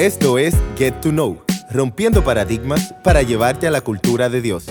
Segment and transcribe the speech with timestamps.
[0.00, 4.64] Esto es Get to Know, rompiendo paradigmas para llevarte a la cultura de Dios.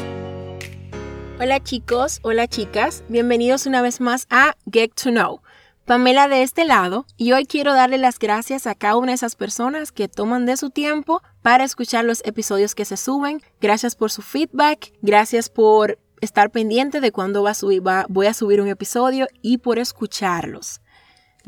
[1.39, 5.41] Hola chicos, hola chicas, bienvenidos una vez más a Get to Know.
[5.85, 9.35] Pamela de este lado y hoy quiero darle las gracias a cada una de esas
[9.35, 13.39] personas que toman de su tiempo para escuchar los episodios que se suben.
[13.61, 18.33] Gracias por su feedback, gracias por estar pendiente de cuándo va a subir, voy a
[18.33, 20.81] subir un episodio y por escucharlos.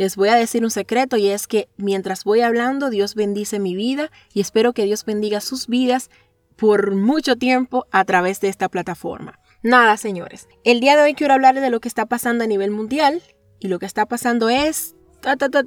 [0.02, 3.76] Les voy a decir un secreto y es que mientras voy hablando, Dios bendice mi
[3.76, 6.10] vida y espero que Dios bendiga sus vidas
[6.56, 9.38] por mucho tiempo a través de esta plataforma.
[9.62, 10.48] Nada, señores.
[10.64, 13.22] El día de hoy quiero hablarles de lo que está pasando a nivel mundial
[13.60, 15.62] y lo que está pasando es ta, ta, ta,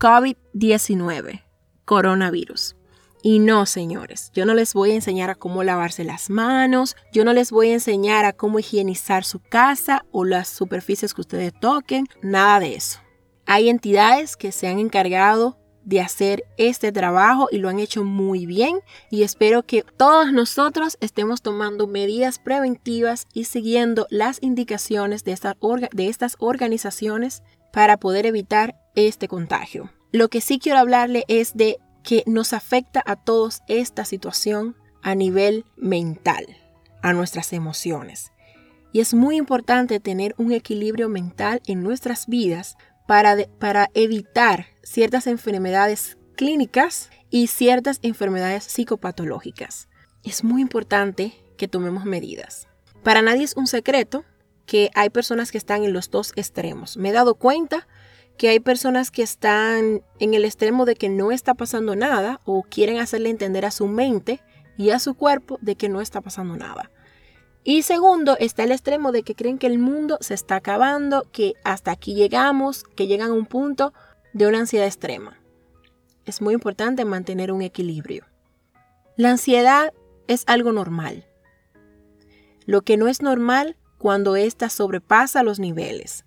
[0.00, 1.44] COVID-19,
[1.84, 2.74] coronavirus.
[3.22, 7.24] Y no, señores, yo no les voy a enseñar a cómo lavarse las manos, yo
[7.24, 11.52] no les voy a enseñar a cómo higienizar su casa o las superficies que ustedes
[11.60, 13.03] toquen, nada de eso.
[13.46, 18.46] Hay entidades que se han encargado de hacer este trabajo y lo han hecho muy
[18.46, 25.38] bien y espero que todos nosotros estemos tomando medidas preventivas y siguiendo las indicaciones de,
[25.92, 29.90] de estas organizaciones para poder evitar este contagio.
[30.10, 35.14] Lo que sí quiero hablarle es de que nos afecta a todos esta situación a
[35.14, 36.46] nivel mental,
[37.02, 38.30] a nuestras emociones.
[38.92, 46.18] Y es muy importante tener un equilibrio mental en nuestras vidas para, evitar ciertas enfermedades
[46.36, 49.88] clínicas y ciertas enfermedades psicopatológicas.
[50.22, 52.68] Es muy importante que tomemos medidas.
[53.02, 54.24] Para nadie es un secreto
[54.66, 56.96] que hay personas que están en los dos extremos.
[56.96, 57.86] Me he dado cuenta
[58.38, 62.62] que hay personas que están en el extremo de que no está pasando nada o
[62.62, 64.40] quieren hacerle entender a su mente
[64.76, 66.90] y a su cuerpo de que no está pasando nada.
[67.66, 71.54] Y segundo, está el extremo de que creen que el mundo se está acabando, que
[71.64, 73.94] hasta aquí llegamos, que llegan a un punto
[74.34, 75.40] de una ansiedad extrema.
[76.26, 78.26] Es muy importante mantener un equilibrio.
[79.16, 79.94] La ansiedad
[80.28, 81.26] es algo normal.
[82.66, 86.26] Lo que no es normal cuando ésta sobrepasa los niveles.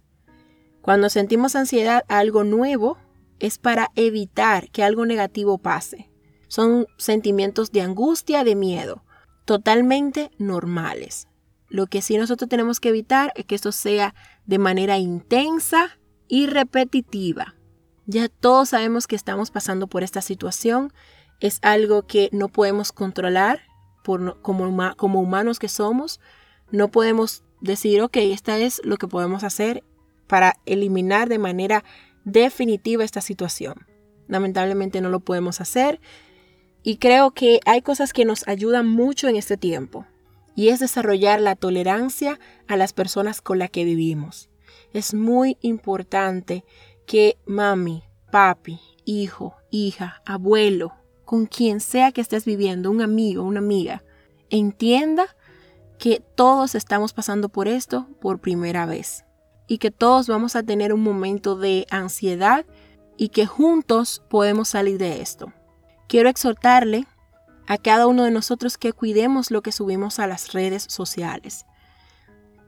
[0.81, 2.97] Cuando sentimos ansiedad a algo nuevo
[3.39, 6.09] es para evitar que algo negativo pase.
[6.47, 9.03] Son sentimientos de angustia, de miedo
[9.47, 11.26] totalmente normales.
[11.69, 15.97] Lo que sí nosotros tenemos que evitar es que esto sea de manera intensa
[16.27, 17.55] y repetitiva.
[18.05, 20.93] Ya todos sabemos que estamos pasando por esta situación.
[21.39, 23.61] Es algo que no podemos controlar
[24.41, 26.21] como humanos que somos.
[26.71, 29.83] No podemos decir, ok, esta es lo que podemos hacer
[30.27, 31.83] para eliminar de manera
[32.23, 33.85] definitiva esta situación.
[34.27, 35.99] Lamentablemente no lo podemos hacer
[36.83, 40.05] y creo que hay cosas que nos ayudan mucho en este tiempo.
[40.57, 44.49] Y es desarrollar la tolerancia a las personas con las que vivimos.
[44.91, 46.65] Es muy importante
[47.05, 53.59] que mami, papi, hijo, hija, abuelo, con quien sea que estés viviendo, un amigo, una
[53.59, 54.03] amiga,
[54.49, 55.35] entienda
[55.99, 59.25] que todos estamos pasando por esto por primera vez
[59.67, 62.65] y que todos vamos a tener un momento de ansiedad
[63.15, 65.53] y que juntos podemos salir de esto.
[66.07, 67.05] Quiero exhortarle
[67.67, 71.65] a cada uno de nosotros que cuidemos lo que subimos a las redes sociales.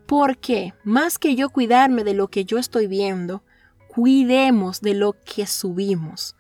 [0.05, 3.43] Porque más que yo cuidarme de lo que yo estoy viendo,
[3.87, 6.35] cuidemos de lo que subimos.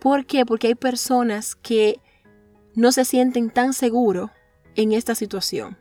[0.00, 0.44] ¿Por qué?
[0.44, 2.00] Porque hay personas que
[2.74, 4.30] no se sienten tan seguros
[4.74, 5.78] en esta situación.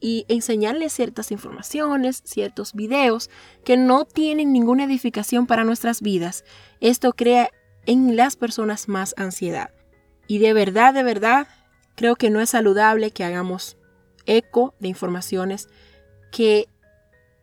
[0.00, 3.30] Y enseñarles ciertas informaciones, ciertos videos
[3.64, 6.44] que no tienen ninguna edificación para nuestras vidas,
[6.80, 7.50] esto crea
[7.86, 9.70] en las personas más ansiedad.
[10.26, 11.46] Y de verdad, de verdad,
[11.94, 13.76] creo que no es saludable que hagamos
[14.26, 15.68] eco de informaciones
[16.30, 16.68] que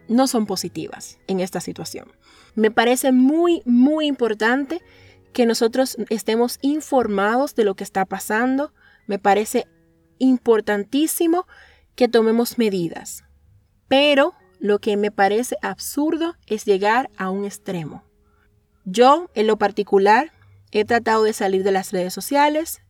[0.07, 2.11] no son positivas en esta situación.
[2.55, 4.81] Me parece muy, muy importante
[5.33, 8.73] que nosotros estemos informados de lo que está pasando.
[9.05, 9.67] Me parece
[10.17, 11.45] importantísimo
[11.95, 13.23] que tomemos medidas.
[13.87, 18.03] Pero lo que me parece absurdo es llegar a un extremo.
[18.85, 20.31] Yo, en lo particular,
[20.71, 22.81] He tratado de salir de las redes sociales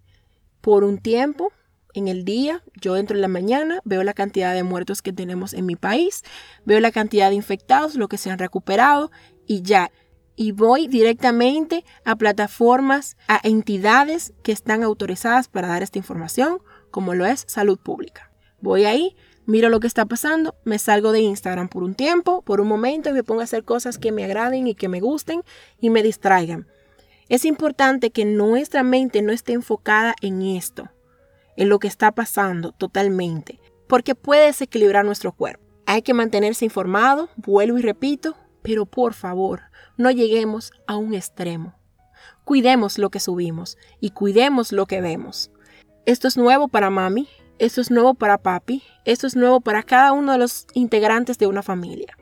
[0.62, 1.52] por un tiempo.
[1.94, 5.54] En el día, yo entro en la mañana, veo la cantidad de muertos que tenemos
[5.54, 6.24] en mi país,
[6.66, 9.12] veo la cantidad de infectados, lo que se han recuperado
[9.48, 9.92] y ya.
[10.36, 16.60] Y voy directamente a plataformas, a entidades que están autorizadas para dar esta información,
[16.92, 18.32] como lo es salud pública.
[18.62, 19.16] Voy ahí,
[19.46, 23.10] miro lo que está pasando, me salgo de Instagram por un tiempo, por un momento
[23.10, 25.42] y me pongo a hacer cosas que me agraden y que me gusten
[25.80, 26.68] y me distraigan.
[27.30, 30.90] Es importante que nuestra mente no esté enfocada en esto,
[31.56, 35.64] en lo que está pasando totalmente, porque puede desequilibrar nuestro cuerpo.
[35.86, 39.62] Hay que mantenerse informado, vuelvo y repito, pero por favor,
[39.96, 41.76] no lleguemos a un extremo.
[42.46, 45.52] cuidemos lo que subimos y cuidemos lo que vemos.
[46.08, 47.28] Esto es nuevo para mami,
[47.60, 51.46] esto es nuevo para papi, esto es nuevo para cada uno de los integrantes de
[51.46, 52.18] una familia.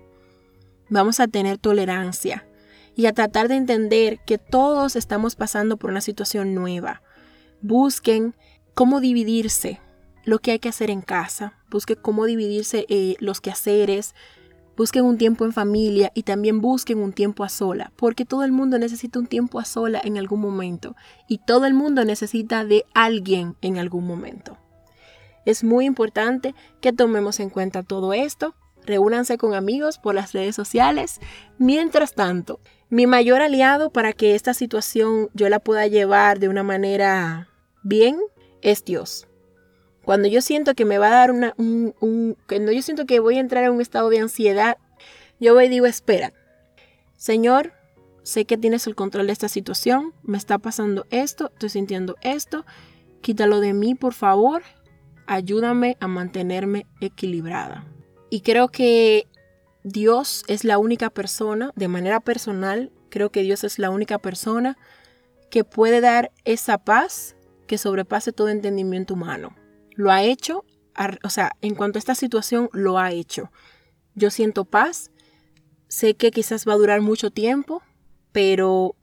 [0.89, 2.46] Vamos a tener tolerancia
[2.97, 7.03] y a tratar de entender que todos estamos pasando por una situación nueva.
[7.61, 8.35] Busquen
[8.73, 9.79] cómo dividirse
[10.25, 14.15] lo que hay que hacer en casa, busquen cómo dividirse eh, los quehaceres,
[14.75, 18.51] busquen un tiempo en familia y también busquen un tiempo a sola, porque todo el
[18.51, 20.95] mundo necesita un tiempo a sola en algún momento
[21.27, 24.57] y todo el mundo necesita de alguien en algún momento.
[25.45, 28.55] Es muy importante que tomemos en cuenta todo esto.
[28.85, 31.19] Reúnanse con amigos por las redes sociales.
[31.57, 36.63] Mientras tanto, mi mayor aliado para que esta situación yo la pueda llevar de una
[36.63, 37.49] manera
[37.83, 38.19] bien
[38.61, 39.27] es Dios.
[40.03, 43.37] Cuando yo siento que me va a dar una, un, cuando yo siento que voy
[43.37, 44.77] a entrar en un estado de ansiedad,
[45.39, 46.31] yo voy y digo, espera,
[47.17, 47.73] Señor,
[48.23, 52.65] sé que tienes el control de esta situación, me está pasando esto, estoy sintiendo esto,
[53.21, 54.63] quítalo de mí, por favor,
[55.25, 57.85] ayúdame a mantenerme equilibrada.
[58.29, 59.27] Y creo que
[59.87, 64.77] Dios es la única persona, de manera personal, creo que Dios es la única persona
[65.49, 67.37] que puede dar esa paz
[67.67, 69.55] que sobrepase todo entendimiento humano.
[69.95, 70.65] Lo ha hecho,
[71.23, 73.49] o sea, en cuanto a esta situación, lo ha hecho.
[74.13, 75.09] Yo siento paz,
[75.87, 77.81] sé que quizás va a durar mucho tiempo,
[78.33, 78.95] pero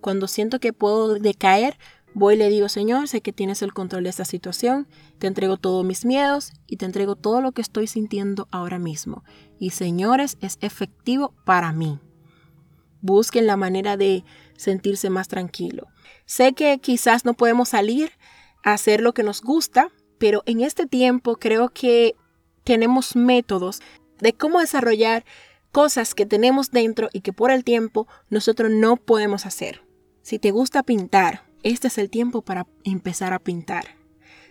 [0.00, 1.78] cuando siento que puedo decaer,
[2.14, 4.88] Voy y le digo, Señor, sé que tienes el control de esta situación,
[5.18, 9.24] te entrego todos mis miedos y te entrego todo lo que estoy sintiendo ahora mismo.
[9.58, 12.00] Y señores, es efectivo para mí.
[13.00, 14.24] Busquen la manera de
[14.56, 15.86] sentirse más tranquilo.
[16.26, 18.10] Sé que quizás no podemos salir
[18.64, 22.16] a hacer lo que nos gusta, pero en este tiempo creo que
[22.64, 23.80] tenemos métodos
[24.18, 25.24] de cómo desarrollar
[25.70, 29.82] cosas que tenemos dentro y que por el tiempo nosotros no podemos hacer.
[30.22, 33.96] Si te gusta pintar, este es el tiempo para empezar a pintar.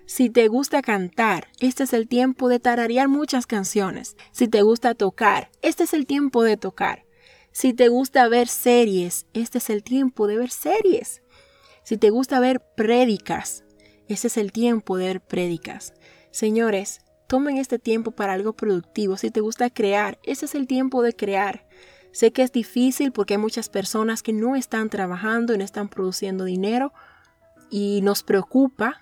[0.05, 4.15] Si te gusta cantar, este es el tiempo de tararear muchas canciones.
[4.31, 7.05] Si te gusta tocar, este es el tiempo de tocar.
[7.51, 11.21] Si te gusta ver series, este es el tiempo de ver series.
[11.83, 13.65] Si te gusta ver prédicas,
[14.07, 15.93] este es el tiempo de ver prédicas.
[16.31, 19.17] Señores, tomen este tiempo para algo productivo.
[19.17, 21.66] Si te gusta crear, este es el tiempo de crear.
[22.11, 25.89] Sé que es difícil porque hay muchas personas que no están trabajando y no están
[25.89, 26.93] produciendo dinero
[27.69, 29.01] y nos preocupa.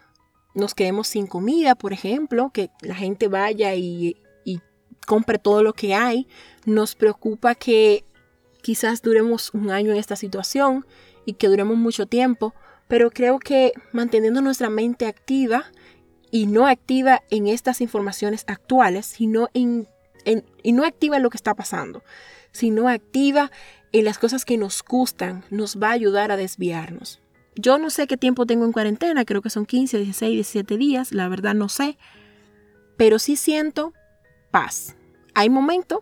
[0.54, 4.60] Nos quedemos sin comida, por ejemplo, que la gente vaya y, y
[5.06, 6.28] compre todo lo que hay.
[6.66, 8.06] Nos preocupa que
[8.62, 10.86] quizás duremos un año en esta situación
[11.26, 12.54] y que duremos mucho tiempo,
[12.88, 15.66] pero creo que manteniendo nuestra mente activa
[16.32, 19.88] y no activa en estas informaciones actuales, sino en,
[20.64, 22.04] y no activa lo que está pasando,
[22.52, 23.52] sino activa
[23.92, 27.22] en las cosas que nos gustan, nos va a ayudar a desviarnos.
[27.56, 31.14] Yo no sé qué tiempo tengo en cuarentena, creo que son 15, 16, 17 días,
[31.14, 31.98] la verdad no sé,
[32.98, 33.94] pero sí siento
[34.52, 34.98] paz.
[35.34, 36.00] Hay momentos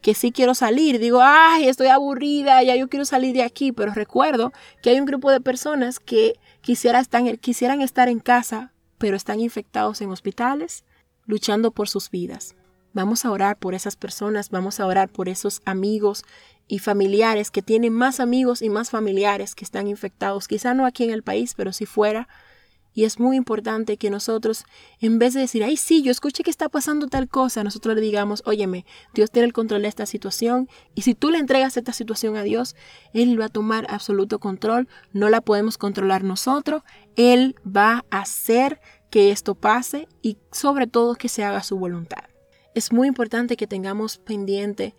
[0.00, 3.92] que sí quiero salir, digo, ay, estoy aburrida, ya yo quiero salir de aquí, pero
[3.92, 4.52] recuerdo
[4.82, 9.40] que hay un grupo de personas que quisiera estar, quisieran estar en casa, pero están
[9.40, 10.84] infectados en hospitales,
[11.26, 12.54] luchando por sus vidas.
[12.98, 16.24] Vamos a orar por esas personas, vamos a orar por esos amigos
[16.66, 21.04] y familiares que tienen más amigos y más familiares que están infectados, quizá no aquí
[21.04, 22.26] en el país, pero si fuera.
[22.94, 24.64] Y es muy importante que nosotros,
[25.00, 28.00] en vez de decir, ay, sí, yo escuché que está pasando tal cosa, nosotros le
[28.00, 28.84] digamos, óyeme,
[29.14, 32.42] Dios tiene el control de esta situación y si tú le entregas esta situación a
[32.42, 32.74] Dios,
[33.12, 36.82] Él va a tomar absoluto control, no la podemos controlar nosotros,
[37.14, 42.24] Él va a hacer que esto pase y sobre todo que se haga su voluntad.
[42.74, 44.94] Es muy importante que tengamos pendiente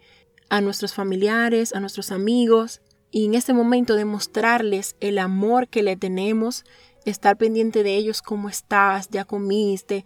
[0.49, 5.95] a nuestros familiares, a nuestros amigos, y en este momento demostrarles el amor que le
[5.95, 6.63] tenemos,
[7.05, 10.05] estar pendiente de ellos, cómo estás, ya comiste,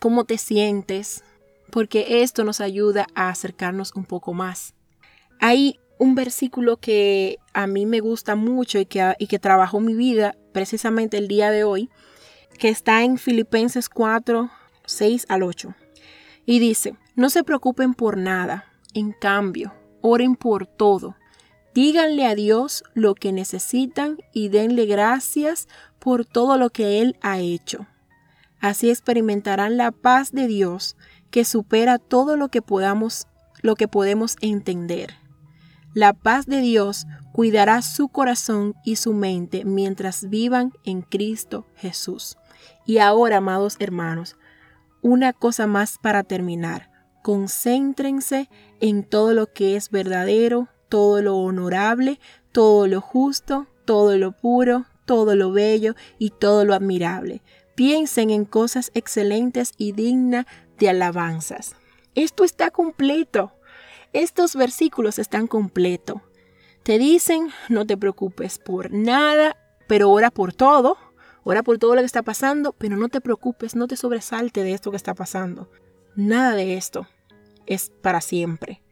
[0.00, 1.24] cómo te sientes,
[1.70, 4.74] porque esto nos ayuda a acercarnos un poco más.
[5.40, 9.94] Hay un versículo que a mí me gusta mucho y que, y que trabajó mi
[9.94, 11.90] vida precisamente el día de hoy,
[12.58, 14.50] que está en Filipenses 4,
[14.84, 15.74] 6 al 8.
[16.46, 21.16] Y dice, no se preocupen por nada, en cambio, oren por todo.
[21.74, 27.40] Díganle a Dios lo que necesitan y denle gracias por todo lo que Él ha
[27.40, 27.86] hecho.
[28.60, 30.96] Así experimentarán la paz de Dios
[31.30, 33.26] que supera todo lo que podamos
[33.64, 35.14] lo que podemos entender.
[35.94, 42.36] La paz de Dios cuidará su corazón y su mente mientras vivan en Cristo Jesús.
[42.84, 44.36] Y ahora, amados hermanos,
[45.04, 46.90] una cosa más para terminar.
[47.22, 48.48] Concéntrense
[48.80, 52.18] en todo lo que es verdadero, todo lo honorable,
[52.52, 57.42] todo lo justo, todo lo puro, todo lo bello y todo lo admirable.
[57.74, 60.46] Piensen en cosas excelentes y dignas
[60.78, 61.76] de alabanzas.
[62.14, 63.52] Esto está completo.
[64.14, 66.22] Estos versículos están completos.
[66.82, 69.54] Te dicen, no te preocupes por nada,
[69.86, 70.96] pero ora por todo.
[71.44, 74.72] Ora por todo lo que está pasando, pero no te preocupes, no te sobresalte de
[74.72, 75.70] esto que está pasando.
[76.16, 77.06] Nada de esto
[77.66, 78.82] es para siempre.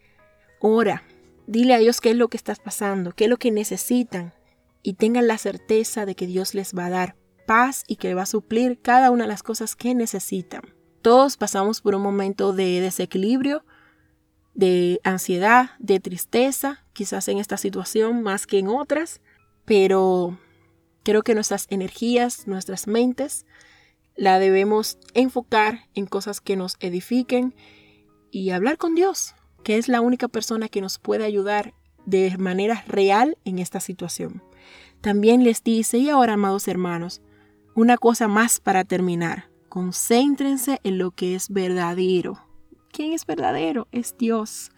[0.60, 1.02] Ora,
[1.46, 4.34] dile a Dios qué es lo que estás pasando, qué es lo que necesitan
[4.82, 7.16] y tengan la certeza de que Dios les va a dar
[7.46, 10.62] paz y que va a suplir cada una de las cosas que necesitan.
[11.00, 13.64] Todos pasamos por un momento de desequilibrio,
[14.54, 19.20] de ansiedad, de tristeza, quizás en esta situación más que en otras,
[19.64, 20.38] pero
[21.02, 23.46] creo que nuestras energías, nuestras mentes,
[24.16, 27.54] la debemos enfocar en cosas que nos edifiquen
[28.30, 32.84] y hablar con Dios, que es la única persona que nos puede ayudar de manera
[32.86, 34.42] real en esta situación.
[35.00, 37.22] También les dice, y ahora, amados hermanos,
[37.74, 39.50] una cosa más para terminar.
[39.68, 42.38] Concéntrense en lo que es verdadero.
[42.92, 43.88] ¿Quién es verdadero?
[43.90, 44.70] Es Dios.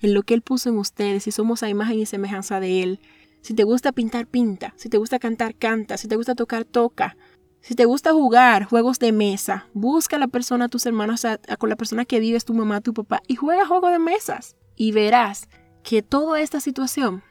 [0.00, 3.00] En lo que Él puso en ustedes, si somos a imagen y semejanza de Él.
[3.46, 4.74] Si te gusta pintar, pinta.
[4.76, 5.96] Si te gusta cantar, canta.
[5.98, 7.16] Si te gusta tocar, toca.
[7.60, 11.24] Si te gusta jugar juegos de mesa, busca a la persona, a tus hermanos,
[11.56, 14.56] con la persona que vives, tu mamá, tu papá, y juega juegos de mesas.
[14.74, 15.48] Y verás
[15.84, 17.22] que toda esta situación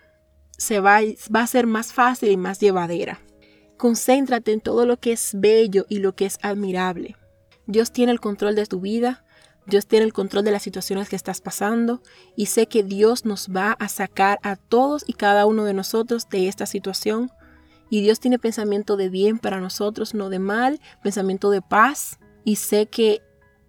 [0.57, 1.01] se va,
[1.35, 3.19] va a ser más fácil y más llevadera.
[3.75, 7.17] Concéntrate en todo lo que es bello y lo que es admirable.
[7.67, 9.24] Dios tiene el control de tu vida,
[9.67, 12.01] Dios tiene el control de las situaciones que estás pasando
[12.35, 16.29] y sé que Dios nos va a sacar a todos y cada uno de nosotros
[16.29, 17.31] de esta situación.
[17.89, 22.19] Y Dios tiene pensamiento de bien para nosotros, no de mal, pensamiento de paz.
[22.43, 23.21] Y sé que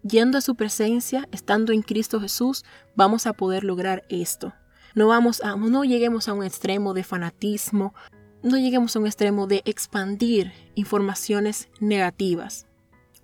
[0.03, 4.53] yendo a su presencia, estando en Cristo Jesús, vamos a poder lograr esto.
[4.95, 7.95] No vamos a, no lleguemos a un extremo de fanatismo,
[8.43, 12.67] no lleguemos a un extremo de expandir informaciones negativas.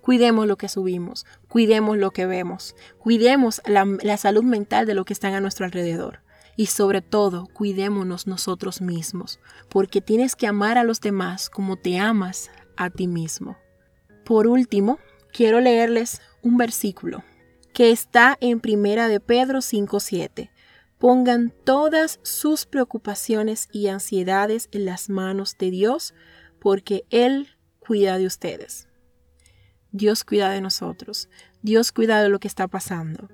[0.03, 5.13] Cuidemos lo que subimos, cuidemos lo que vemos, cuidemos la, salud mental de lo que
[5.13, 6.19] están a nuestro alrededor.
[6.57, 11.99] Y sobre todo, cuidémonos nosotros mismos, porque tienes que amar a los demás como te
[11.99, 13.57] amas a ti mismo.
[14.25, 14.99] Por último,
[15.31, 17.23] quiero leerles un versículo
[17.73, 20.51] que está en Primera de Pedro 5:7
[20.97, 26.13] Pongan todas sus preocupaciones y ansiedades en las manos de Dios,
[26.59, 28.89] porque Él cuida de ustedes.
[29.93, 31.29] Dios cuida de nosotros.
[31.61, 33.29] Dios cuida de lo que está pasando.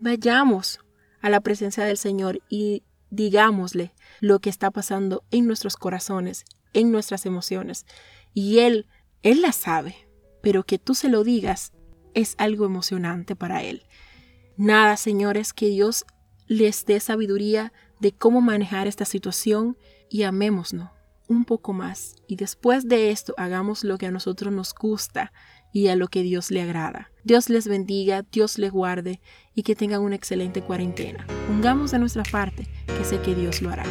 [0.00, 0.80] Vayamos
[1.22, 6.90] a la presencia del Señor y digámosle lo que está pasando en nuestros corazones, en
[6.90, 7.86] nuestras emociones.
[8.34, 8.86] Y Él,
[9.22, 10.08] Él la sabe,
[10.42, 11.72] pero que tú se lo digas
[12.12, 13.84] es algo emocionante para Él.
[14.56, 16.04] Nada, señores, que Dios
[16.48, 20.90] les dé sabiduría de cómo manejar esta situación y amémoslo
[21.30, 22.16] un poco más.
[22.26, 25.32] Y después de esto hagamos lo que a nosotros nos gusta
[25.72, 27.10] y a lo que Dios le agrada.
[27.24, 29.20] Dios les bendiga, Dios les guarde
[29.54, 31.26] y que tengan una excelente cuarentena.
[31.46, 33.84] Pongamos de nuestra parte, que sé que Dios lo hará.